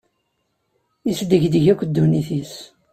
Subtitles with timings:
[1.11, 2.53] Isdegdeg akk ddunit-is.